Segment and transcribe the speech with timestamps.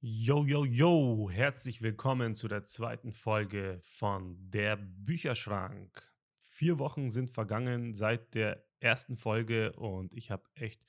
[0.00, 6.12] Yo, yo, yo, herzlich willkommen zu der zweiten Folge von Der Bücherschrank.
[6.42, 10.84] Vier Wochen sind vergangen seit der ersten Folge und ich habe echt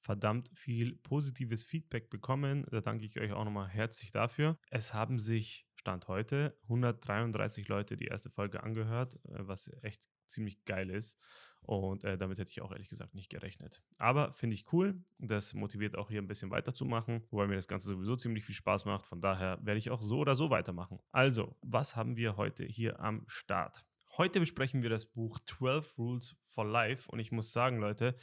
[0.00, 2.66] verdammt viel positives Feedback bekommen.
[2.70, 4.58] Da danke ich euch auch nochmal herzlich dafür.
[4.70, 10.64] Es haben sich Stand heute 133 Leute die erste Folge angehört, äh, was echt ziemlich
[10.64, 11.18] geil ist.
[11.62, 13.82] Und äh, damit hätte ich auch ehrlich gesagt nicht gerechnet.
[13.98, 15.02] Aber finde ich cool.
[15.18, 18.86] Das motiviert auch hier ein bisschen weiterzumachen, wobei mir das Ganze sowieso ziemlich viel Spaß
[18.86, 19.06] macht.
[19.06, 20.98] Von daher werde ich auch so oder so weitermachen.
[21.12, 23.84] Also, was haben wir heute hier am Start?
[24.16, 27.10] Heute besprechen wir das Buch 12 Rules for Life.
[27.10, 28.16] Und ich muss sagen, Leute,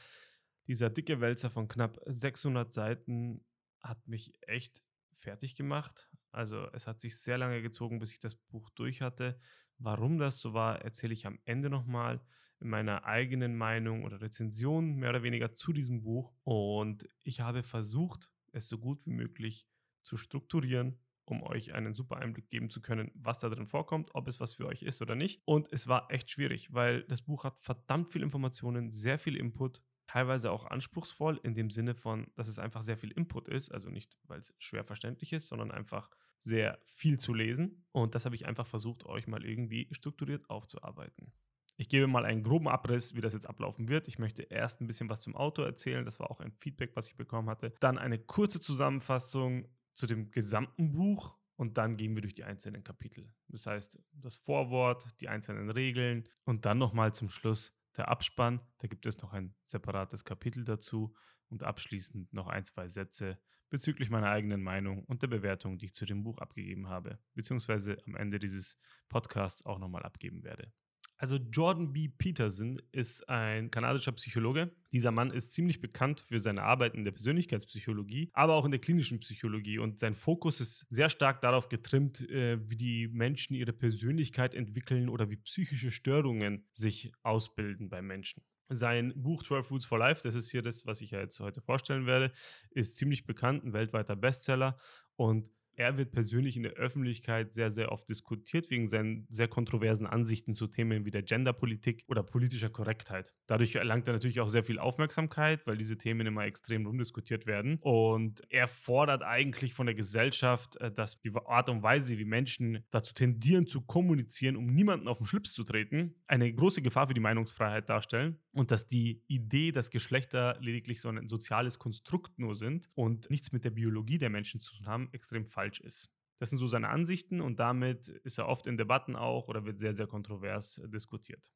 [0.67, 3.45] dieser dicke Wälzer von knapp 600 Seiten
[3.79, 4.81] hat mich echt
[5.13, 6.09] fertig gemacht.
[6.31, 9.39] Also es hat sich sehr lange gezogen, bis ich das Buch durch hatte.
[9.77, 12.21] Warum das so war, erzähle ich am Ende nochmal
[12.59, 16.33] in meiner eigenen Meinung oder Rezension mehr oder weniger zu diesem Buch.
[16.43, 19.67] Und ich habe versucht, es so gut wie möglich
[20.03, 24.27] zu strukturieren, um euch einen super Einblick geben zu können, was da drin vorkommt, ob
[24.27, 25.41] es was für euch ist oder nicht.
[25.45, 29.81] Und es war echt schwierig, weil das Buch hat verdammt viel Informationen, sehr viel Input,
[30.07, 33.89] teilweise auch anspruchsvoll in dem Sinne von, dass es einfach sehr viel Input ist, also
[33.89, 36.09] nicht, weil es schwer verständlich ist, sondern einfach
[36.45, 37.85] sehr viel zu lesen.
[37.91, 41.33] Und das habe ich einfach versucht, euch mal irgendwie strukturiert aufzuarbeiten.
[41.77, 44.07] Ich gebe mal einen groben Abriss, wie das jetzt ablaufen wird.
[44.07, 46.05] Ich möchte erst ein bisschen was zum Auto erzählen.
[46.05, 47.73] Das war auch ein Feedback, was ich bekommen hatte.
[47.81, 52.83] Dann eine kurze Zusammenfassung zu dem gesamten Buch und dann gehen wir durch die einzelnen
[52.83, 53.33] Kapitel.
[53.49, 58.61] Das heißt, das Vorwort, die einzelnen Regeln und dann nochmal zum Schluss der Abspann.
[58.79, 61.13] Da gibt es noch ein separates Kapitel dazu
[61.49, 63.39] und abschließend noch ein, zwei Sätze
[63.75, 67.97] bezüglich meiner eigenen Meinung und der Bewertung, die ich zu dem Buch abgegeben habe, beziehungsweise
[68.07, 68.77] am Ende dieses
[69.09, 70.71] Podcasts auch nochmal abgeben werde.
[71.17, 72.07] Also Jordan B.
[72.07, 74.71] Peterson ist ein kanadischer Psychologe.
[74.93, 78.79] Dieser Mann ist ziemlich bekannt für seine Arbeit in der Persönlichkeitspsychologie, aber auch in der
[78.79, 79.77] klinischen Psychologie.
[79.77, 85.09] Und sein Fokus ist sehr stark darauf getrimmt, äh, wie die Menschen ihre Persönlichkeit entwickeln
[85.09, 88.41] oder wie psychische Störungen sich ausbilden bei Menschen.
[88.69, 91.61] Sein Buch 12 Rules for Life, das ist hier das, was ich ja jetzt heute
[91.61, 92.31] vorstellen werde,
[92.71, 94.77] ist ziemlich bekannt, ein weltweiter Bestseller.
[95.15, 100.07] Und er wird persönlich in der Öffentlichkeit sehr, sehr oft diskutiert wegen seinen sehr kontroversen
[100.07, 103.33] Ansichten zu Themen wie der Genderpolitik oder politischer Korrektheit.
[103.47, 107.77] Dadurch erlangt er natürlich auch sehr viel Aufmerksamkeit, weil diese Themen immer extrem rumdiskutiert werden.
[107.81, 112.83] Und er fordert eigentlich von der Gesellschaft, äh, dass die Art und Weise, wie Menschen
[112.91, 117.13] dazu tendieren zu kommunizieren, um niemanden auf den Schlips zu treten, eine große Gefahr für
[117.13, 122.55] die Meinungsfreiheit darstellen und dass die Idee, dass Geschlechter lediglich so ein soziales Konstrukt nur
[122.55, 126.09] sind und nichts mit der Biologie der Menschen zu tun haben, extrem falsch falsch ist.
[126.39, 129.79] Das sind so seine Ansichten und damit ist er oft in Debatten auch oder wird
[129.79, 131.49] sehr, sehr kontrovers äh, diskutiert.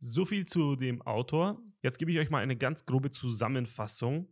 [0.00, 1.60] So viel zu dem Autor.
[1.82, 4.28] Jetzt gebe ich euch mal eine ganz grobe Zusammenfassung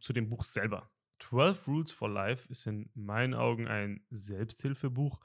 [0.00, 0.90] zu dem Buch selber.
[1.20, 5.20] 12 Rules for Life ist in meinen Augen ein Selbsthilfebuch,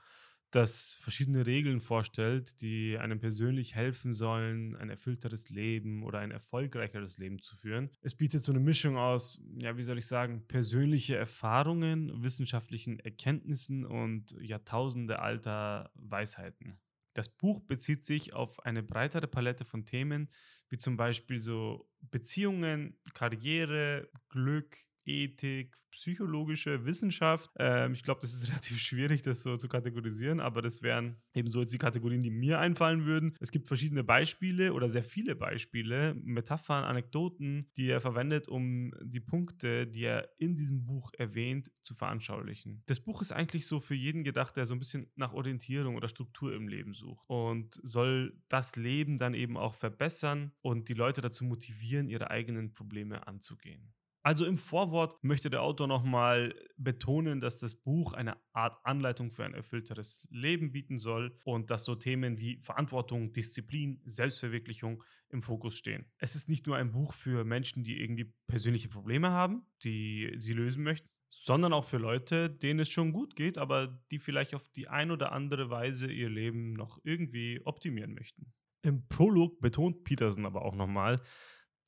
[0.52, 7.18] das verschiedene Regeln vorstellt, die einem persönlich helfen sollen, ein erfüllteres Leben oder ein erfolgreicheres
[7.18, 7.90] Leben zu führen.
[8.02, 13.86] Es bietet so eine Mischung aus, ja, wie soll ich sagen, persönliche Erfahrungen, wissenschaftlichen Erkenntnissen
[13.86, 16.80] und Jahrtausende alter Weisheiten.
[17.14, 20.30] Das Buch bezieht sich auf eine breitere Palette von Themen,
[20.70, 27.52] wie zum Beispiel so Beziehungen, Karriere, Glück, Ethik, psychologische Wissenschaft.
[27.58, 31.52] Ähm, ich glaube, das ist relativ schwierig, das so zu kategorisieren, aber das wären eben
[31.52, 33.36] so jetzt die Kategorien, die mir einfallen würden.
[33.40, 39.20] Es gibt verschiedene Beispiele oder sehr viele Beispiele, Metaphern, Anekdoten, die er verwendet, um die
[39.20, 42.84] Punkte, die er in diesem Buch erwähnt, zu veranschaulichen.
[42.86, 46.08] Das Buch ist eigentlich so für jeden gedacht, der so ein bisschen nach Orientierung oder
[46.08, 51.22] Struktur im Leben sucht und soll das Leben dann eben auch verbessern und die Leute
[51.22, 53.94] dazu motivieren, ihre eigenen Probleme anzugehen.
[54.30, 59.44] Also im Vorwort möchte der Autor nochmal betonen, dass das Buch eine Art Anleitung für
[59.44, 65.76] ein erfüllteres Leben bieten soll und dass so Themen wie Verantwortung, Disziplin, Selbstverwirklichung im Fokus
[65.76, 66.06] stehen.
[66.20, 70.54] Es ist nicht nur ein Buch für Menschen, die irgendwie persönliche Probleme haben, die sie
[70.54, 74.70] lösen möchten, sondern auch für Leute, denen es schon gut geht, aber die vielleicht auf
[74.74, 78.54] die ein oder andere Weise ihr Leben noch irgendwie optimieren möchten.
[78.84, 81.20] Im Prolog betont Peterson aber auch nochmal,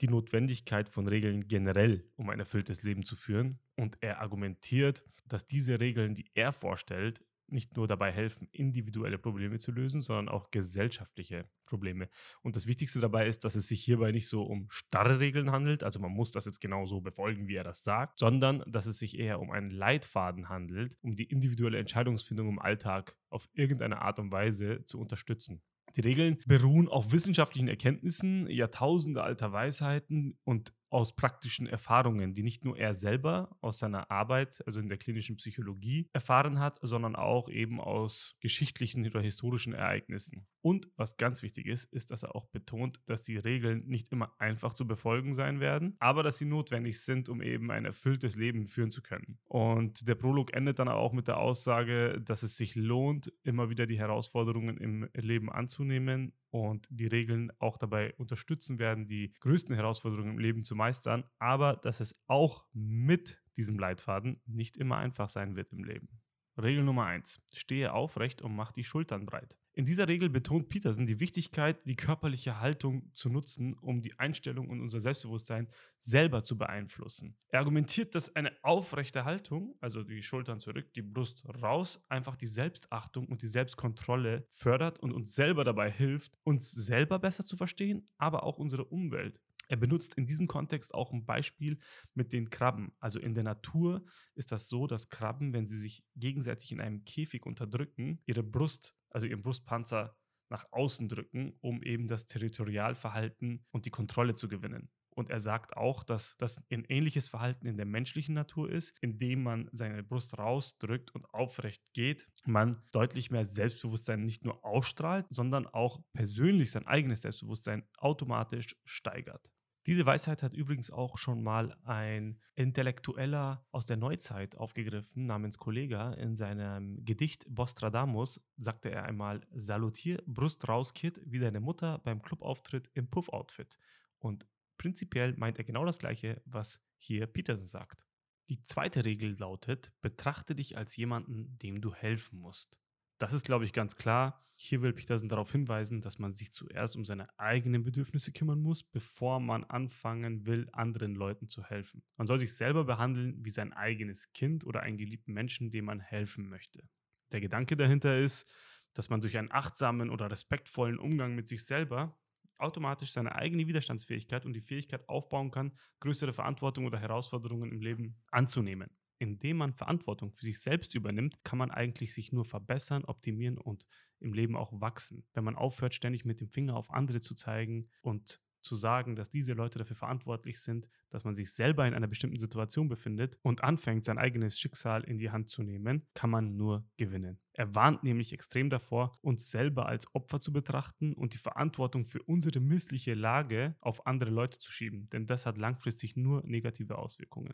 [0.01, 3.59] die Notwendigkeit von Regeln generell, um ein erfülltes Leben zu führen.
[3.75, 7.21] Und er argumentiert, dass diese Regeln, die er vorstellt,
[7.51, 12.09] nicht nur dabei helfen, individuelle Probleme zu lösen, sondern auch gesellschaftliche Probleme.
[12.41, 15.83] Und das Wichtigste dabei ist, dass es sich hierbei nicht so um starre Regeln handelt,
[15.83, 18.99] also man muss das jetzt genau so befolgen, wie er das sagt, sondern dass es
[18.99, 24.19] sich eher um einen Leitfaden handelt, um die individuelle Entscheidungsfindung im Alltag auf irgendeine Art
[24.19, 25.61] und Weise zu unterstützen.
[25.95, 32.65] Die Regeln beruhen auf wissenschaftlichen Erkenntnissen, Jahrtausende alter Weisheiten und aus praktischen Erfahrungen, die nicht
[32.65, 37.49] nur er selber aus seiner Arbeit, also in der klinischen Psychologie, erfahren hat, sondern auch
[37.49, 40.45] eben aus geschichtlichen oder historischen Ereignissen.
[40.61, 44.33] Und was ganz wichtig ist, ist, dass er auch betont, dass die Regeln nicht immer
[44.37, 48.67] einfach zu befolgen sein werden, aber dass sie notwendig sind, um eben ein erfülltes Leben
[48.67, 49.39] führen zu können.
[49.45, 53.85] Und der Prolog endet dann auch mit der Aussage, dass es sich lohnt, immer wieder
[53.85, 60.33] die Herausforderungen im Leben anzunehmen und die Regeln auch dabei unterstützen werden, die größten Herausforderungen
[60.33, 65.55] im Leben zu meistern, aber dass es auch mit diesem Leitfaden nicht immer einfach sein
[65.55, 66.20] wird im Leben.
[66.57, 67.41] Regel Nummer 1.
[67.53, 69.57] Stehe aufrecht und mach die Schultern breit.
[69.73, 74.69] In dieser Regel betont Peterson die Wichtigkeit, die körperliche Haltung zu nutzen, um die Einstellung
[74.69, 75.69] und unser Selbstbewusstsein
[76.01, 77.37] selber zu beeinflussen.
[77.47, 82.47] Er argumentiert, dass eine aufrechte Haltung, also die Schultern zurück, die Brust raus, einfach die
[82.47, 88.09] Selbstachtung und die Selbstkontrolle fördert und uns selber dabei hilft, uns selber besser zu verstehen,
[88.17, 89.39] aber auch unsere Umwelt.
[89.71, 91.79] Er benutzt in diesem Kontext auch ein Beispiel
[92.13, 92.91] mit den Krabben.
[92.99, 94.03] Also in der Natur
[94.35, 98.97] ist das so, dass Krabben, wenn sie sich gegenseitig in einem Käfig unterdrücken, ihre Brust,
[99.11, 100.17] also ihren Brustpanzer
[100.49, 104.89] nach außen drücken, um eben das Territorialverhalten und die Kontrolle zu gewinnen.
[105.15, 109.43] Und er sagt auch, dass das ein ähnliches Verhalten in der menschlichen Natur ist, indem
[109.43, 115.65] man seine Brust rausdrückt und aufrecht geht, man deutlich mehr Selbstbewusstsein nicht nur ausstrahlt, sondern
[115.65, 119.49] auch persönlich sein eigenes Selbstbewusstsein automatisch steigert.
[119.87, 126.13] Diese Weisheit hat übrigens auch schon mal ein Intellektueller aus der Neuzeit aufgegriffen, namens Kollega.
[126.13, 132.21] In seinem Gedicht Bostradamus sagte er einmal: Salutier, Brust raus, Kid, wie deine Mutter beim
[132.21, 133.79] Clubauftritt im Puff-Outfit.
[134.19, 134.45] Und
[134.77, 138.05] prinzipiell meint er genau das Gleiche, was hier Peterson sagt.
[138.49, 142.77] Die zweite Regel lautet: Betrachte dich als jemanden, dem du helfen musst.
[143.21, 144.43] Das ist, glaube ich, ganz klar.
[144.55, 148.81] Hier will Peterson darauf hinweisen, dass man sich zuerst um seine eigenen Bedürfnisse kümmern muss,
[148.81, 152.01] bevor man anfangen will, anderen Leuten zu helfen.
[152.17, 155.99] Man soll sich selber behandeln wie sein eigenes Kind oder einen geliebten Menschen, dem man
[155.99, 156.89] helfen möchte.
[157.31, 158.51] Der Gedanke dahinter ist,
[158.93, 162.17] dass man durch einen achtsamen oder respektvollen Umgang mit sich selber
[162.57, 168.19] automatisch seine eigene Widerstandsfähigkeit und die Fähigkeit aufbauen kann, größere Verantwortung oder Herausforderungen im Leben
[168.31, 168.89] anzunehmen
[169.21, 173.85] indem man Verantwortung für sich selbst übernimmt, kann man eigentlich sich nur verbessern, optimieren und
[174.19, 175.27] im Leben auch wachsen.
[175.33, 179.29] Wenn man aufhört, ständig mit dem Finger auf andere zu zeigen und zu sagen, dass
[179.29, 183.63] diese Leute dafür verantwortlich sind, dass man sich selber in einer bestimmten Situation befindet und
[183.63, 187.39] anfängt, sein eigenes Schicksal in die Hand zu nehmen, kann man nur gewinnen.
[187.53, 192.23] Er warnt nämlich extrem davor, uns selber als Opfer zu betrachten und die Verantwortung für
[192.23, 197.53] unsere missliche Lage auf andere Leute zu schieben, denn das hat langfristig nur negative Auswirkungen.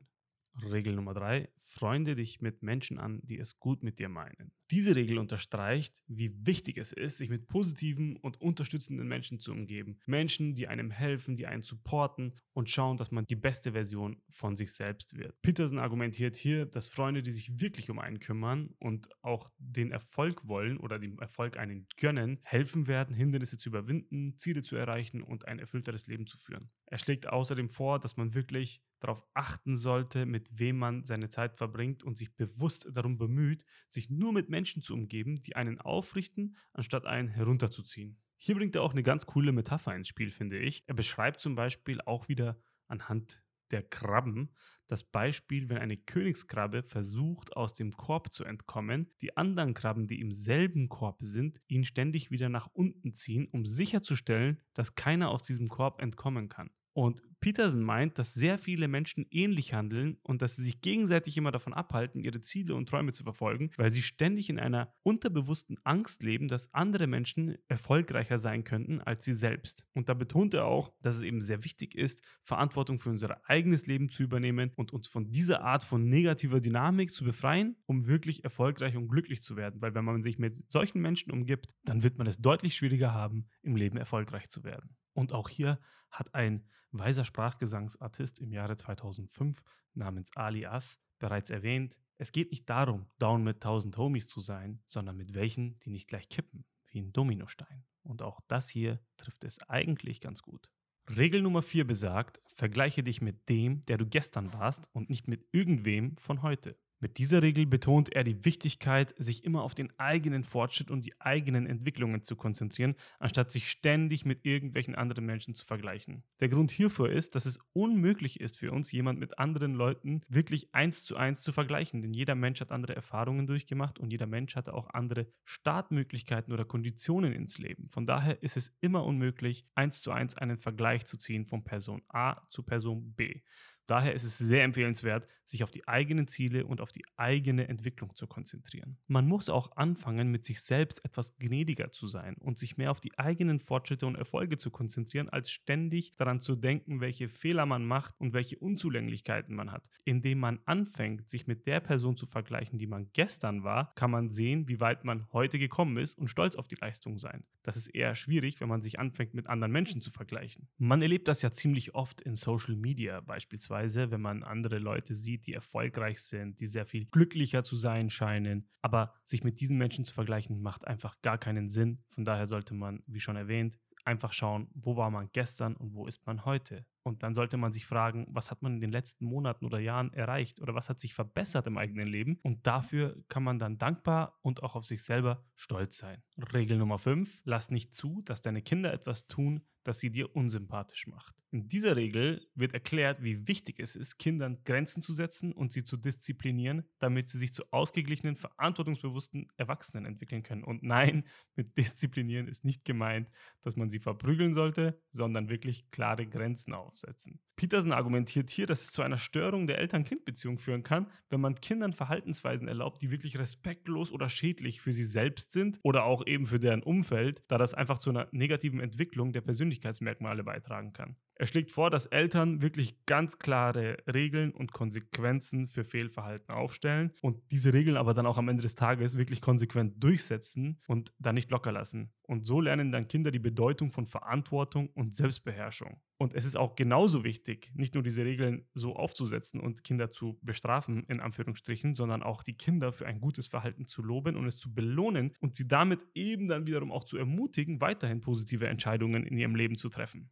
[0.64, 4.52] Regel Nummer drei, freunde dich mit Menschen an, die es gut mit dir meinen.
[4.72, 10.00] Diese Regel unterstreicht, wie wichtig es ist, sich mit positiven und unterstützenden Menschen zu umgeben.
[10.06, 14.58] Menschen, die einem helfen, die einen supporten und schauen, dass man die beste Version von
[14.58, 15.42] sich selbst wird.
[15.42, 20.48] Peterson argumentiert hier, dass Freunde, die sich wirklich um einen kümmern und auch den Erfolg
[20.48, 25.48] wollen oder dem Erfolg einen gönnen, helfen werden, Hindernisse zu überwinden, Ziele zu erreichen und
[25.48, 26.70] ein erfüllteres Leben zu führen.
[26.86, 31.58] Er schlägt außerdem vor, dass man wirklich darauf achten sollte, mit wem man seine Zeit
[31.58, 36.56] verbringt und sich bewusst darum bemüht, sich nur mit Menschen zu umgeben, die einen aufrichten,
[36.74, 38.20] anstatt einen herunterzuziehen.
[38.38, 40.84] Hier bringt er auch eine ganz coole Metapher ins Spiel, finde ich.
[40.88, 44.52] Er beschreibt zum Beispiel auch wieder anhand der Krabben
[44.88, 50.20] das Beispiel, wenn eine Königskrabbe versucht, aus dem Korb zu entkommen, die anderen Krabben, die
[50.22, 55.44] im selben Korb sind, ihn ständig wieder nach unten ziehen, um sicherzustellen, dass keiner aus
[55.44, 56.70] diesem Korb entkommen kann.
[56.94, 61.52] Und Peterson meint, dass sehr viele Menschen ähnlich handeln und dass sie sich gegenseitig immer
[61.52, 66.24] davon abhalten, ihre Ziele und Träume zu verfolgen, weil sie ständig in einer unterbewussten Angst
[66.24, 69.86] leben, dass andere Menschen erfolgreicher sein könnten als sie selbst.
[69.94, 73.86] Und da betont er auch, dass es eben sehr wichtig ist, Verantwortung für unser eigenes
[73.86, 78.44] Leben zu übernehmen und uns von dieser Art von negativer Dynamik zu befreien, um wirklich
[78.44, 79.82] erfolgreich und glücklich zu werden.
[79.82, 83.48] Weil wenn man sich mit solchen Menschen umgibt, dann wird man es deutlich schwieriger haben,
[83.62, 84.98] im Leben erfolgreich zu werden.
[85.14, 85.80] Und auch hier
[86.12, 86.66] hat ein
[87.00, 89.64] weiser Sprachgesangsartist im Jahre 2005
[89.94, 94.82] namens Ali As bereits erwähnt, es geht nicht darum, down mit tausend Homies zu sein,
[94.86, 97.86] sondern mit welchen, die nicht gleich kippen, wie ein Dominostein.
[98.04, 100.72] Und auch das hier trifft es eigentlich ganz gut.
[101.16, 105.48] Regel Nummer 4 besagt, vergleiche dich mit dem, der du gestern warst und nicht mit
[105.52, 106.78] irgendwem von heute.
[107.00, 111.14] Mit dieser Regel betont er die Wichtigkeit, sich immer auf den eigenen Fortschritt und die
[111.22, 116.24] eigenen Entwicklungen zu konzentrieren, anstatt sich ständig mit irgendwelchen anderen Menschen zu vergleichen.
[116.40, 120.74] Der Grund hierfür ist, dass es unmöglich ist für uns, jemand mit anderen Leuten wirklich
[120.74, 124.56] eins zu eins zu vergleichen, denn jeder Mensch hat andere Erfahrungen durchgemacht und jeder Mensch
[124.56, 127.90] hatte auch andere Startmöglichkeiten oder Konditionen ins Leben.
[127.90, 132.02] Von daher ist es immer unmöglich, eins zu eins einen Vergleich zu ziehen von Person
[132.08, 133.42] A zu Person B.
[133.86, 138.16] Daher ist es sehr empfehlenswert, sich auf die eigenen Ziele und auf die eigene Entwicklung
[138.16, 138.98] zu konzentrieren.
[139.08, 143.00] Man muss auch anfangen, mit sich selbst etwas gnädiger zu sein und sich mehr auf
[143.00, 147.86] die eigenen Fortschritte und Erfolge zu konzentrieren, als ständig daran zu denken, welche Fehler man
[147.86, 149.90] macht und welche Unzulänglichkeiten man hat.
[150.04, 154.32] Indem man anfängt, sich mit der Person zu vergleichen, die man gestern war, kann man
[154.32, 157.44] sehen, wie weit man heute gekommen ist und stolz auf die Leistung sein.
[157.64, 160.68] Das ist eher schwierig, wenn man sich anfängt, mit anderen Menschen zu vergleichen.
[160.78, 165.48] Man erlebt das ja ziemlich oft in Social Media beispielsweise wenn man andere Leute sieht,
[165.48, 168.70] die erfolgreich sind, die sehr viel glücklicher zu sein scheinen.
[168.82, 172.04] Aber sich mit diesen Menschen zu vergleichen, macht einfach gar keinen Sinn.
[172.10, 176.08] Von daher sollte man, wie schon erwähnt, einfach schauen, wo war man gestern und wo
[176.08, 176.86] ist man heute.
[177.04, 180.14] Und dann sollte man sich fragen, was hat man in den letzten Monaten oder Jahren
[180.14, 182.40] erreicht oder was hat sich verbessert im eigenen Leben.
[182.42, 186.24] Und dafür kann man dann dankbar und auch auf sich selber stolz sein.
[186.54, 191.08] Regel Nummer 5, lass nicht zu, dass deine Kinder etwas tun, das sie dir unsympathisch
[191.08, 191.36] macht.
[191.50, 195.84] In dieser Regel wird erklärt, wie wichtig es ist, Kindern Grenzen zu setzen und sie
[195.84, 200.66] zu disziplinieren, damit sie sich zu ausgeglichenen, verantwortungsbewussten Erwachsenen entwickeln können.
[200.66, 201.24] Und nein,
[201.56, 203.30] mit disziplinieren ist nicht gemeint,
[203.62, 207.40] dass man sie verprügeln sollte, sondern wirklich klare Grenzen aufsetzen.
[207.56, 211.92] Peterson argumentiert hier, dass es zu einer Störung der Eltern-Kind-Beziehung führen kann, wenn man Kindern
[211.92, 216.60] Verhaltensweisen erlaubt, die wirklich respektlos oder schädlich für sie selbst sind oder auch eben für
[216.60, 219.42] deren Umfeld, da das einfach zu einer negativen Entwicklung der
[219.80, 221.16] Persönlichkeitsmerkmale beitragen kann.
[221.40, 227.52] Er schlägt vor, dass Eltern wirklich ganz klare Regeln und Konsequenzen für Fehlverhalten aufstellen und
[227.52, 231.52] diese Regeln aber dann auch am Ende des Tages wirklich konsequent durchsetzen und dann nicht
[231.52, 232.12] locker lassen.
[232.24, 236.02] Und so lernen dann Kinder die Bedeutung von Verantwortung und Selbstbeherrschung.
[236.18, 240.40] Und es ist auch genauso wichtig, nicht nur diese Regeln so aufzusetzen und Kinder zu
[240.42, 244.58] bestrafen, in Anführungsstrichen, sondern auch die Kinder für ein gutes Verhalten zu loben und es
[244.58, 249.38] zu belohnen und sie damit eben dann wiederum auch zu ermutigen, weiterhin positive Entscheidungen in
[249.38, 250.32] ihrem Leben zu treffen.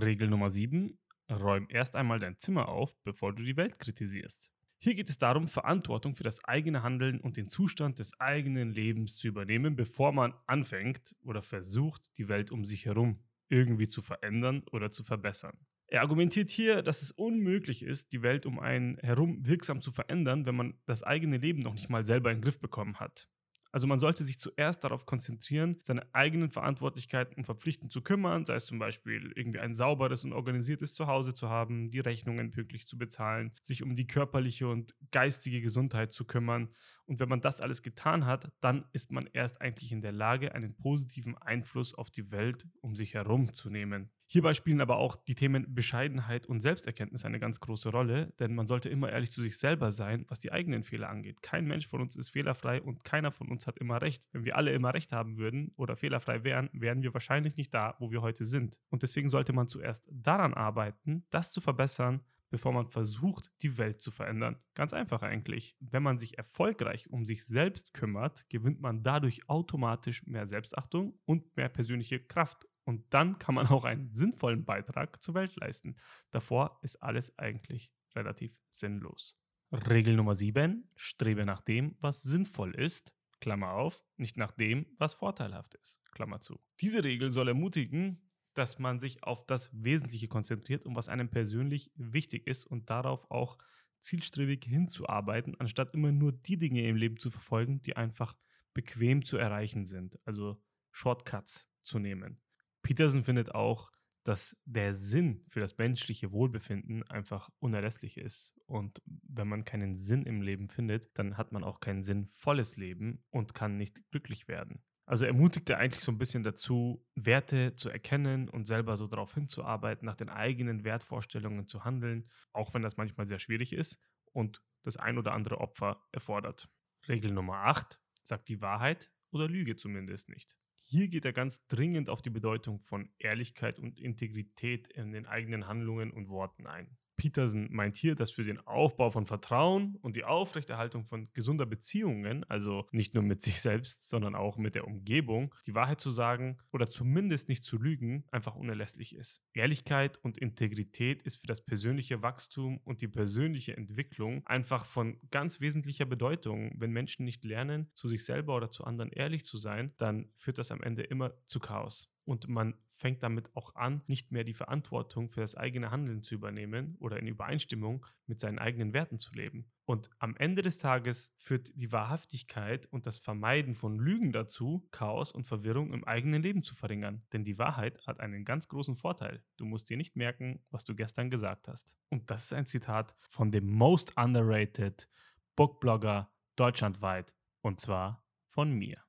[0.00, 0.98] Regel Nummer 7.
[1.30, 4.50] Räum erst einmal dein Zimmer auf, bevor du die Welt kritisierst.
[4.78, 9.16] Hier geht es darum, Verantwortung für das eigene Handeln und den Zustand des eigenen Lebens
[9.16, 14.62] zu übernehmen, bevor man anfängt oder versucht, die Welt um sich herum irgendwie zu verändern
[14.70, 15.58] oder zu verbessern.
[15.88, 20.44] Er argumentiert hier, dass es unmöglich ist, die Welt um einen herum wirksam zu verändern,
[20.44, 23.28] wenn man das eigene Leben noch nicht mal selber in den Griff bekommen hat.
[23.76, 28.54] Also man sollte sich zuerst darauf konzentrieren, seine eigenen Verantwortlichkeiten und Verpflichtungen zu kümmern, sei
[28.54, 32.96] es zum Beispiel irgendwie ein sauberes und organisiertes Zuhause zu haben, die Rechnungen pünktlich zu
[32.96, 36.70] bezahlen, sich um die körperliche und geistige Gesundheit zu kümmern.
[37.06, 40.54] Und wenn man das alles getan hat, dann ist man erst eigentlich in der Lage,
[40.54, 44.10] einen positiven Einfluss auf die Welt um sich herum zu nehmen.
[44.28, 48.66] Hierbei spielen aber auch die Themen Bescheidenheit und Selbsterkenntnis eine ganz große Rolle, denn man
[48.66, 51.42] sollte immer ehrlich zu sich selber sein, was die eigenen Fehler angeht.
[51.42, 54.26] Kein Mensch von uns ist fehlerfrei und keiner von uns hat immer recht.
[54.32, 57.94] Wenn wir alle immer recht haben würden oder fehlerfrei wären, wären wir wahrscheinlich nicht da,
[58.00, 58.78] wo wir heute sind.
[58.90, 62.20] Und deswegen sollte man zuerst daran arbeiten, das zu verbessern,
[62.50, 64.58] bevor man versucht, die Welt zu verändern.
[64.74, 65.76] Ganz einfach eigentlich.
[65.80, 71.56] Wenn man sich erfolgreich um sich selbst kümmert, gewinnt man dadurch automatisch mehr Selbstachtung und
[71.56, 75.96] mehr persönliche Kraft und dann kann man auch einen sinnvollen Beitrag zur Welt leisten.
[76.30, 79.36] Davor ist alles eigentlich relativ sinnlos.
[79.72, 80.88] Regel Nummer 7.
[80.94, 83.14] Strebe nach dem, was sinnvoll ist.
[83.40, 86.00] Klammer auf, nicht nach dem, was vorteilhaft ist.
[86.12, 86.60] Klammer zu.
[86.80, 91.90] Diese Regel soll ermutigen, dass man sich auf das Wesentliche konzentriert und was einem persönlich
[91.94, 93.58] wichtig ist und darauf auch
[94.00, 98.34] zielstrebig hinzuarbeiten, anstatt immer nur die Dinge im Leben zu verfolgen, die einfach
[98.72, 100.18] bequem zu erreichen sind.
[100.24, 102.40] Also Shortcuts zu nehmen.
[102.82, 108.54] Peterson findet auch, dass der Sinn für das menschliche Wohlbefinden einfach unerlässlich ist.
[108.66, 113.24] Und wenn man keinen Sinn im Leben findet, dann hat man auch kein sinnvolles Leben
[113.30, 114.82] und kann nicht glücklich werden.
[115.06, 119.34] Also ermutigt er eigentlich so ein bisschen dazu, Werte zu erkennen und selber so darauf
[119.34, 124.00] hinzuarbeiten, nach den eigenen Wertvorstellungen zu handeln, auch wenn das manchmal sehr schwierig ist
[124.32, 126.68] und das ein oder andere Opfer erfordert.
[127.08, 130.56] Regel Nummer 8 sagt die Wahrheit oder Lüge zumindest nicht.
[130.82, 135.68] Hier geht er ganz dringend auf die Bedeutung von Ehrlichkeit und Integrität in den eigenen
[135.68, 136.96] Handlungen und Worten ein.
[137.16, 142.44] Peterson meint hier, dass für den Aufbau von Vertrauen und die Aufrechterhaltung von gesunder Beziehungen,
[142.44, 146.58] also nicht nur mit sich selbst, sondern auch mit der Umgebung, die Wahrheit zu sagen
[146.72, 149.42] oder zumindest nicht zu lügen, einfach unerlässlich ist.
[149.54, 155.60] Ehrlichkeit und Integrität ist für das persönliche Wachstum und die persönliche Entwicklung einfach von ganz
[155.60, 156.72] wesentlicher Bedeutung.
[156.78, 160.58] Wenn Menschen nicht lernen, zu sich selber oder zu anderen ehrlich zu sein, dann führt
[160.58, 164.54] das am Ende immer zu Chaos und man fängt damit auch an, nicht mehr die
[164.54, 169.34] Verantwortung für das eigene Handeln zu übernehmen oder in Übereinstimmung mit seinen eigenen Werten zu
[169.34, 169.70] leben.
[169.84, 175.30] Und am Ende des Tages führt die Wahrhaftigkeit und das Vermeiden von Lügen dazu, Chaos
[175.30, 177.22] und Verwirrung im eigenen Leben zu verringern.
[177.32, 179.44] Denn die Wahrheit hat einen ganz großen Vorteil.
[179.58, 181.96] Du musst dir nicht merken, was du gestern gesagt hast.
[182.08, 185.08] Und das ist ein Zitat von dem most underrated
[185.54, 187.32] Bookblogger deutschlandweit.
[187.60, 189.02] Und zwar von mir.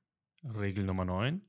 [0.44, 1.47] Regel Nummer 9.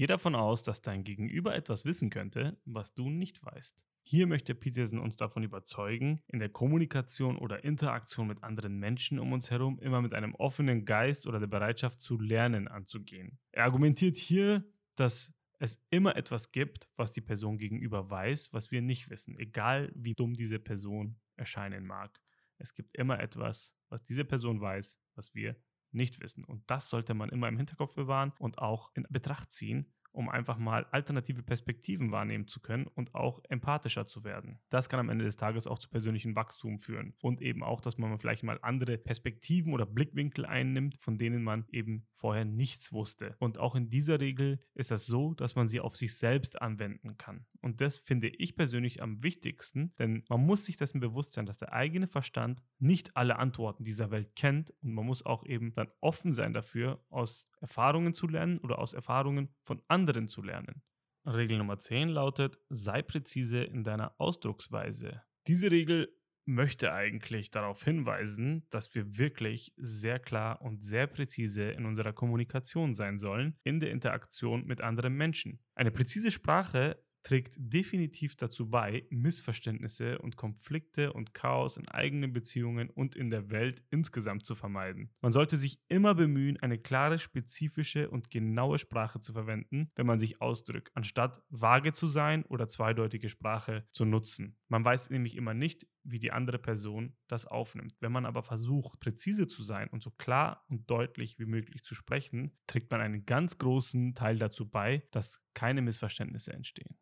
[0.00, 3.84] Geh davon aus, dass dein Gegenüber etwas wissen könnte, was du nicht weißt.
[4.00, 9.34] Hier möchte Peterson uns davon überzeugen, in der Kommunikation oder Interaktion mit anderen Menschen um
[9.34, 13.38] uns herum immer mit einem offenen Geist oder der Bereitschaft zu lernen anzugehen.
[13.52, 14.64] Er argumentiert hier,
[14.94, 19.92] dass es immer etwas gibt, was die Person gegenüber weiß, was wir nicht wissen, egal
[19.94, 22.18] wie dumm diese Person erscheinen mag.
[22.56, 25.56] Es gibt immer etwas, was diese Person weiß, was wir
[25.92, 26.44] nicht wissen.
[26.44, 30.58] Und das sollte man immer im Hinterkopf bewahren und auch in Betracht ziehen, um einfach
[30.58, 34.58] mal alternative Perspektiven wahrnehmen zu können und auch empathischer zu werden.
[34.70, 37.98] Das kann am Ende des Tages auch zu persönlichem Wachstum führen und eben auch, dass
[37.98, 43.36] man vielleicht mal andere Perspektiven oder Blickwinkel einnimmt, von denen man eben vorher nichts wusste.
[43.38, 47.16] Und auch in dieser Regel ist das so, dass man sie auf sich selbst anwenden
[47.16, 47.46] kann.
[47.60, 51.58] Und das finde ich persönlich am wichtigsten, denn man muss sich dessen bewusst sein, dass
[51.58, 55.88] der eigene Verstand nicht alle Antworten dieser Welt kennt und man muss auch eben dann
[56.00, 60.82] offen sein dafür, aus Erfahrungen zu lernen oder aus Erfahrungen von anderen anderen zu lernen.
[61.26, 65.22] Regel Nummer 10 lautet, sei präzise in deiner Ausdrucksweise.
[65.46, 66.08] Diese Regel
[66.46, 72.94] möchte eigentlich darauf hinweisen, dass wir wirklich sehr klar und sehr präzise in unserer Kommunikation
[72.94, 75.60] sein sollen, in der Interaktion mit anderen Menschen.
[75.74, 82.90] Eine präzise Sprache trägt definitiv dazu bei, Missverständnisse und Konflikte und Chaos in eigenen Beziehungen
[82.90, 85.10] und in der Welt insgesamt zu vermeiden.
[85.20, 90.18] Man sollte sich immer bemühen, eine klare, spezifische und genaue Sprache zu verwenden, wenn man
[90.18, 94.56] sich ausdrückt, anstatt vage zu sein oder zweideutige Sprache zu nutzen.
[94.68, 97.94] Man weiß nämlich immer nicht, wie die andere Person das aufnimmt.
[98.00, 101.94] Wenn man aber versucht, präzise zu sein und so klar und deutlich wie möglich zu
[101.94, 106.96] sprechen, trägt man einen ganz großen Teil dazu bei, dass keine Missverständnisse entstehen.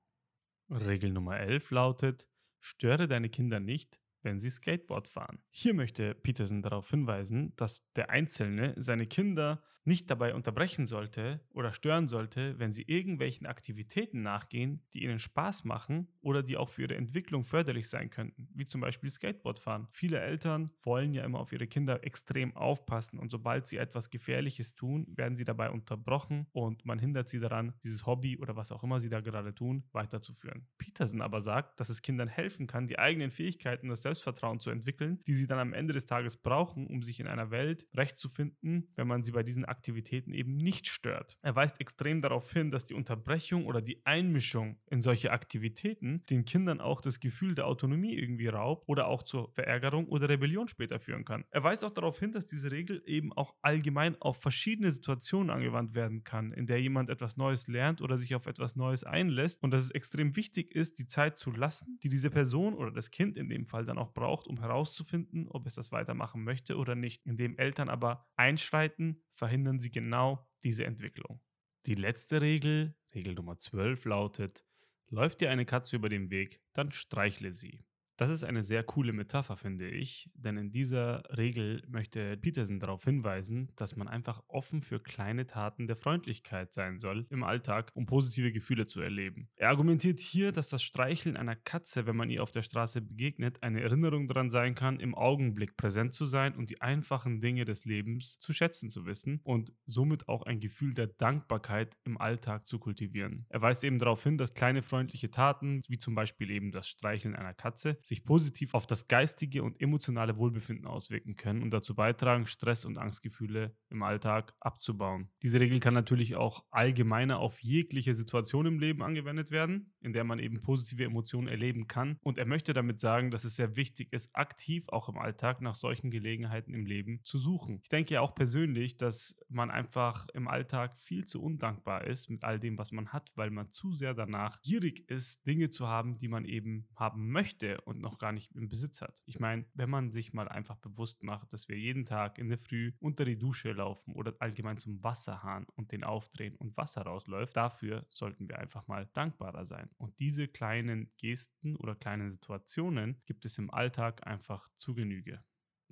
[0.71, 2.29] Regel Nummer 11 lautet,
[2.61, 5.42] störe deine Kinder nicht, wenn sie Skateboard fahren.
[5.51, 11.73] Hier möchte Peterson darauf hinweisen, dass der Einzelne seine Kinder nicht dabei unterbrechen sollte oder
[11.73, 16.83] stören sollte, wenn sie irgendwelchen Aktivitäten nachgehen, die ihnen Spaß machen oder die auch für
[16.83, 19.88] ihre Entwicklung förderlich sein könnten, wie zum Beispiel Skateboardfahren.
[19.91, 24.75] Viele Eltern wollen ja immer auf ihre Kinder extrem aufpassen und sobald sie etwas Gefährliches
[24.75, 28.85] tun, werden sie dabei unterbrochen und man hindert sie daran, dieses Hobby oder was auch
[28.85, 30.67] immer sie da gerade tun, weiterzuführen.
[30.77, 34.71] Peterson aber sagt, dass es Kindern helfen kann, die eigenen Fähigkeiten und das Selbstvertrauen zu
[34.71, 38.19] entwickeln, die sie dann am Ende des Tages brauchen, um sich in einer Welt recht
[38.19, 41.38] zu finden, wenn man sie bei diesen Aktivitäten Aktivitäten eben nicht stört.
[41.41, 46.45] Er weist extrem darauf hin, dass die Unterbrechung oder die Einmischung in solche Aktivitäten den
[46.45, 50.99] Kindern auch das Gefühl der Autonomie irgendwie raubt oder auch zur Verärgerung oder Rebellion später
[50.99, 51.45] führen kann.
[51.51, 55.95] Er weist auch darauf hin, dass diese Regel eben auch allgemein auf verschiedene Situationen angewandt
[55.95, 59.71] werden kann, in der jemand etwas Neues lernt oder sich auf etwas Neues einlässt und
[59.71, 63.37] dass es extrem wichtig ist, die Zeit zu lassen, die diese Person oder das Kind
[63.37, 67.25] in dem Fall dann auch braucht, um herauszufinden, ob es das weitermachen möchte oder nicht,
[67.27, 71.40] indem Eltern aber einschreiten, verhindern, verhindern sie genau diese Entwicklung.
[71.87, 74.64] Die letzte Regel, Regel Nummer 12, lautet,
[75.09, 77.85] läuft dir eine Katze über den Weg, dann streichle sie.
[78.18, 83.04] Das ist eine sehr coole Metapher, finde ich, denn in dieser Regel möchte Peterson darauf
[83.04, 88.07] hinweisen, dass man einfach offen für kleine Taten der Freundlichkeit sein soll im Alltag, um
[88.07, 89.48] positive Gefühle zu erleben.
[89.54, 93.62] Er argumentiert hier, dass das Streicheln einer Katze, wenn man ihr auf der Straße begegnet,
[93.62, 97.85] eine Erinnerung daran sein kann, im Augenblick präsent zu sein und die einfachen Dinge des
[97.85, 102.81] Lebens zu schätzen zu wissen und somit auch ein Gefühl der Dankbarkeit im Alltag zu
[102.81, 103.46] kultivieren.
[103.48, 107.37] Er weist eben darauf hin, dass kleine freundliche Taten, wie zum Beispiel eben das Streicheln
[107.37, 112.47] einer Katze, sich positiv auf das geistige und emotionale Wohlbefinden auswirken können und dazu beitragen,
[112.47, 115.29] Stress und Angstgefühle im Alltag abzubauen.
[115.42, 120.25] Diese Regel kann natürlich auch allgemeiner auf jegliche Situation im Leben angewendet werden, in der
[120.25, 122.18] man eben positive Emotionen erleben kann.
[122.23, 125.75] Und er möchte damit sagen, dass es sehr wichtig ist, aktiv auch im Alltag nach
[125.75, 127.81] solchen Gelegenheiten im Leben zu suchen.
[127.83, 132.44] Ich denke ja auch persönlich, dass man einfach im Alltag viel zu undankbar ist mit
[132.44, 136.16] all dem, was man hat, weil man zu sehr danach gierig ist, Dinge zu haben,
[136.16, 139.23] die man eben haben möchte und noch gar nicht im Besitz hat.
[139.27, 142.59] Ich meine, wenn man sich mal einfach bewusst macht, dass wir jeden Tag in der
[142.59, 147.57] Früh unter die Dusche laufen oder allgemein zum Wasserhahn und den aufdrehen und Wasser rausläuft,
[147.57, 149.91] dafür sollten wir einfach mal dankbarer sein.
[149.99, 155.43] Und diese kleinen Gesten oder kleinen Situationen gibt es im Alltag einfach zu Genüge.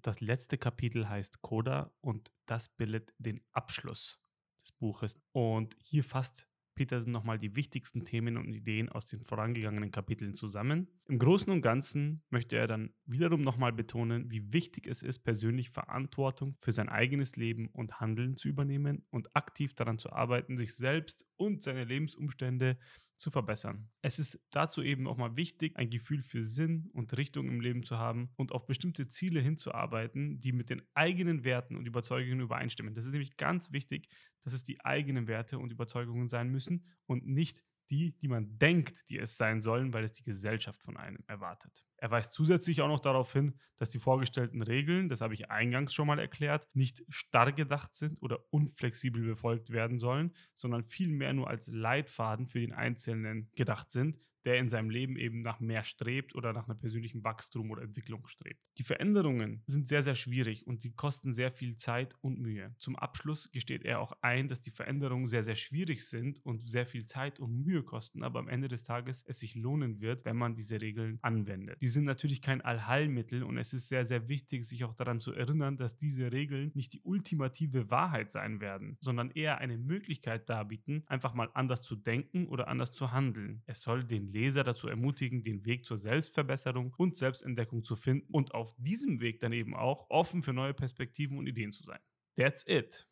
[0.03, 4.21] Das letzte Kapitel heißt Coda und das bildet den Abschluss
[4.61, 5.21] des Buches.
[5.33, 10.87] Und hier fasst Peterson nochmal die wichtigsten Themen und Ideen aus den vorangegangenen Kapiteln zusammen.
[11.09, 15.71] Im Großen und Ganzen möchte er dann wiederum nochmal betonen, wie wichtig es ist, persönlich
[15.71, 20.77] Verantwortung für sein eigenes Leben und Handeln zu übernehmen und aktiv daran zu arbeiten, sich
[20.77, 22.79] selbst und seine Lebensumstände
[23.17, 23.91] zu verbessern.
[24.03, 27.83] Es ist dazu eben auch mal wichtig, ein Gefühl für Sinn und Richtung im Leben
[27.83, 32.95] zu haben und auf bestimmte Ziele hinzuarbeiten, die mit den eigenen Werten und Überzeugungen übereinstimmen.
[32.95, 34.09] Das ist nämlich ganz wichtig,
[34.43, 39.09] dass es die eigenen Werte und Überzeugungen sein müssen und nicht die, die man denkt,
[39.09, 41.85] die es sein sollen, weil es die Gesellschaft von einem erwartet.
[41.99, 45.95] Er weist zusätzlich auch noch darauf hin, dass die vorgestellten Regeln, das habe ich eingangs
[45.95, 51.49] schon mal erklärt, nicht starr gedacht sind oder unflexibel befolgt werden sollen, sondern vielmehr nur
[51.49, 56.35] als Leitfaden für den Einzelnen gedacht sind, der in seinem Leben eben nach mehr strebt
[56.37, 58.71] oder nach einer persönlichen Wachstum oder Entwicklung strebt.
[58.79, 62.73] Die Veränderungen sind sehr, sehr schwierig und sie kosten sehr viel Zeit und Mühe.
[62.79, 66.87] Zum Abschluss gesteht er auch ein, dass die Veränderungen sehr, sehr schwierig sind und sehr
[66.87, 70.37] viel Zeit und Mühe kosten, aber am Ende des Tages es sich lohnen wird, wenn
[70.37, 71.83] man diese Regeln anwendet.
[71.87, 75.33] Die sind natürlich kein Allheilmittel und es ist sehr, sehr wichtig, sich auch daran zu
[75.33, 81.05] erinnern, dass diese Regeln nicht die ultimative Wahrheit sein werden, sondern eher eine Möglichkeit darbieten,
[81.07, 83.63] einfach mal anders zu denken oder anders zu handeln.
[83.67, 88.53] Es soll den Leser dazu ermutigen, den Weg zur Selbstverbesserung und Selbstentdeckung zu finden und
[88.53, 92.01] auf diesem Weg dann eben auch offen für neue Perspektiven und Ideen zu sein.
[92.35, 93.07] That's it.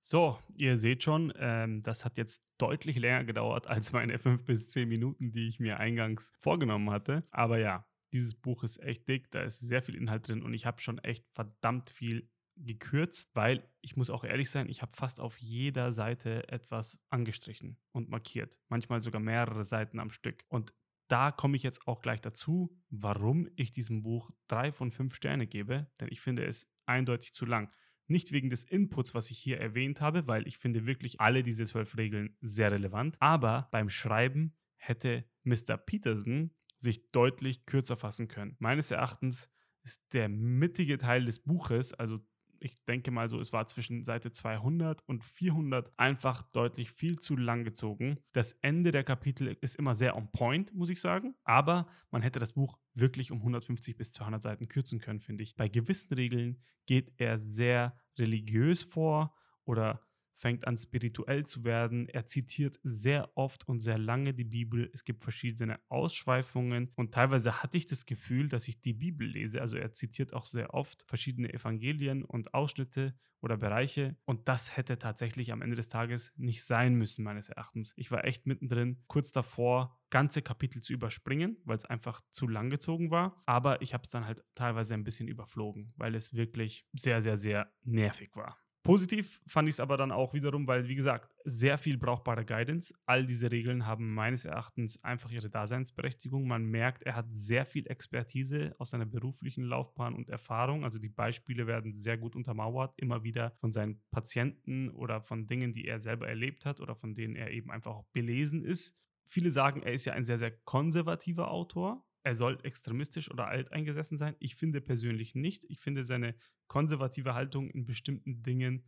[0.00, 4.68] So, ihr seht schon, ähm, das hat jetzt deutlich länger gedauert als meine fünf bis
[4.68, 7.22] zehn Minuten, die ich mir eingangs vorgenommen hatte.
[7.30, 10.64] Aber ja, dieses Buch ist echt dick, da ist sehr viel Inhalt drin und ich
[10.64, 15.20] habe schon echt verdammt viel gekürzt, weil ich muss auch ehrlich sein, ich habe fast
[15.20, 18.60] auf jeder Seite etwas angestrichen und markiert.
[18.68, 20.44] Manchmal sogar mehrere Seiten am Stück.
[20.48, 20.72] Und
[21.08, 25.46] da komme ich jetzt auch gleich dazu, warum ich diesem Buch drei von fünf Sterne
[25.46, 27.68] gebe, denn ich finde es eindeutig zu lang.
[28.06, 31.64] Nicht wegen des Inputs, was ich hier erwähnt habe, weil ich finde wirklich alle diese
[31.64, 35.76] zwölf Regeln sehr relevant, aber beim Schreiben hätte Mr.
[35.76, 38.56] Peterson sich deutlich kürzer fassen können.
[38.60, 39.50] Meines Erachtens
[39.82, 42.18] ist der mittige Teil des Buches, also
[42.64, 47.36] ich denke mal so, es war zwischen Seite 200 und 400 einfach deutlich viel zu
[47.36, 48.18] lang gezogen.
[48.32, 51.34] Das Ende der Kapitel ist immer sehr on point, muss ich sagen.
[51.44, 55.56] Aber man hätte das Buch wirklich um 150 bis 200 Seiten kürzen können, finde ich.
[55.56, 60.00] Bei gewissen Regeln geht er sehr religiös vor oder
[60.34, 62.08] fängt an spirituell zu werden.
[62.08, 64.90] Er zitiert sehr oft und sehr lange die Bibel.
[64.92, 69.60] Es gibt verschiedene Ausschweifungen und teilweise hatte ich das Gefühl, dass ich die Bibel lese.
[69.60, 74.98] Also er zitiert auch sehr oft verschiedene Evangelien und Ausschnitte oder Bereiche und das hätte
[74.98, 77.92] tatsächlich am Ende des Tages nicht sein müssen, meines Erachtens.
[77.96, 82.70] Ich war echt mittendrin, kurz davor, ganze Kapitel zu überspringen, weil es einfach zu lang
[82.70, 83.42] gezogen war.
[83.44, 87.36] Aber ich habe es dann halt teilweise ein bisschen überflogen, weil es wirklich sehr, sehr,
[87.36, 88.63] sehr nervig war.
[88.84, 92.94] Positiv fand ich es aber dann auch wiederum, weil, wie gesagt, sehr viel brauchbare Guidance.
[93.06, 96.46] All diese Regeln haben meines Erachtens einfach ihre Daseinsberechtigung.
[96.46, 100.84] Man merkt, er hat sehr viel Expertise aus seiner beruflichen Laufbahn und Erfahrung.
[100.84, 105.72] Also die Beispiele werden sehr gut untermauert, immer wieder von seinen Patienten oder von Dingen,
[105.72, 109.00] die er selber erlebt hat oder von denen er eben einfach auch belesen ist.
[109.24, 114.16] Viele sagen, er ist ja ein sehr, sehr konservativer Autor er soll extremistisch oder alteingesessen
[114.16, 114.34] sein.
[114.38, 115.64] Ich finde persönlich nicht.
[115.68, 116.34] Ich finde seine
[116.66, 118.82] konservative Haltung in bestimmten Dingen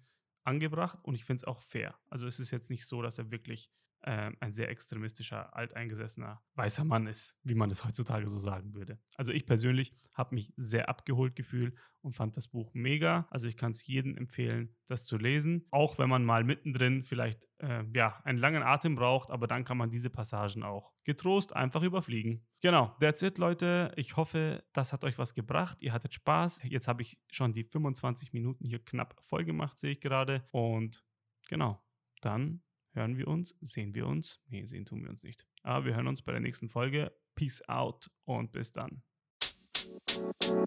[0.44, 1.98] angebracht und ich finde es auch fair.
[2.08, 3.70] Also es ist jetzt nicht so, dass er wirklich
[4.02, 8.98] äh, ein sehr extremistischer, alteingesessener weißer Mann ist, wie man es heutzutage so sagen würde.
[9.16, 13.26] Also ich persönlich habe mich sehr abgeholt gefühlt und fand das Buch mega.
[13.30, 17.48] Also ich kann es jedem empfehlen, das zu lesen, auch wenn man mal mittendrin vielleicht
[17.58, 21.82] äh, ja einen langen Atem braucht, aber dann kann man diese Passagen auch getrost einfach
[21.82, 22.46] überfliegen.
[22.62, 23.92] Genau, that's it, Leute.
[23.96, 25.82] Ich hoffe, das hat euch was gebracht.
[25.82, 26.60] Ihr hattet Spaß.
[26.64, 30.46] Jetzt habe ich schon die 25 Minuten hier knapp voll gemacht, sehe ich gerade.
[30.52, 31.04] Und
[31.48, 31.82] genau,
[32.20, 32.62] dann
[32.96, 34.40] hören wir uns, sehen wir uns.
[34.48, 35.46] Nee, sehen tun wir uns nicht.
[35.62, 37.12] Aber wir hören uns bei der nächsten Folge.
[37.34, 39.02] Peace out und bis dann.
[39.16, 40.64] you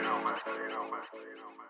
[0.00, 0.34] know, man.
[0.46, 1.02] You know, man.
[1.12, 1.68] You know, man.